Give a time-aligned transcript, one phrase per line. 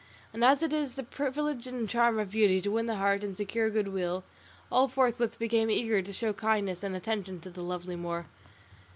[0.33, 3.37] And as it is the privilege and charm of beauty to win the heart and
[3.37, 4.23] secure good will,
[4.71, 8.25] all forthwith became eager to show kindness and attention to the lovely Moor.